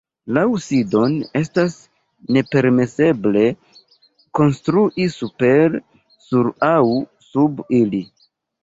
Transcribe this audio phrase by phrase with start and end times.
[0.35, 1.75] Laŭ Sidon estas
[2.37, 3.45] nepermeseble
[4.41, 5.79] konstrui super,
[6.31, 6.79] sur aŭ
[7.33, 8.05] sub ili.